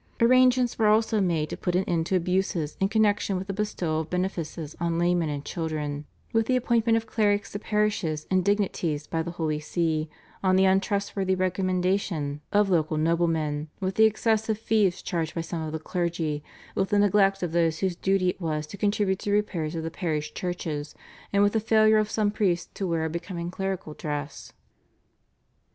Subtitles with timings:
[0.19, 3.99] Arrangements were also made to put an end to abuses in connexion with the bestowal
[3.99, 9.05] of benefices on laymen and children, with the appointment of clerics to parishes and dignities
[9.05, 10.09] by the Holy See
[10.43, 15.71] on the untrustworthy recommendation of local noblemen, with the excessive fees charged by some of
[15.71, 16.43] the clergy,
[16.73, 19.83] with the neglect of those whose duty it was to contribute to the repairs of
[19.83, 20.95] the parish churches,
[21.31, 24.51] and with the failure of some priests to wear a becoming clerical dress.